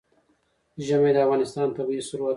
[0.85, 2.29] ژمی د افغانستان طبعي ثروت دی.